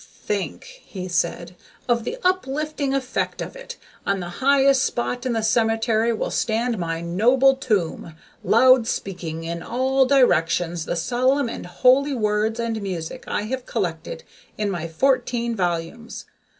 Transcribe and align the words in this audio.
"Think," 0.25 0.63
he 0.83 1.07
said, 1.07 1.55
"of 1.87 2.05
the 2.05 2.17
uplifting 2.23 2.91
effect 2.95 3.39
of 3.39 3.55
it! 3.55 3.77
On 4.03 4.19
the 4.19 4.29
highest 4.41 4.83
spot 4.83 5.27
in 5.27 5.33
the 5.33 5.43
cemetery 5.43 6.11
will 6.11 6.31
stand 6.31 6.79
my 6.79 7.01
noble 7.01 7.55
tomb, 7.55 8.15
loud 8.43 8.87
speaking 8.87 9.43
in 9.43 9.61
all 9.61 10.07
directions 10.07 10.85
the 10.85 10.95
solemn 10.95 11.49
and 11.49 11.67
holy 11.67 12.15
words 12.15 12.59
and 12.59 12.81
music 12.81 13.25
I 13.27 13.43
have 13.43 13.67
collected 13.67 14.23
in 14.57 14.71
my 14.71 14.87
fourteen 14.87 15.55
volumes. 15.55 16.25